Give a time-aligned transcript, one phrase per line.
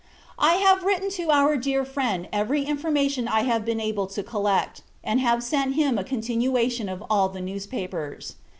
[0.39, 4.81] I have written to our dear friend every information I have been able to collect,
[5.03, 8.33] and have sent him a continuation of all the newspapers.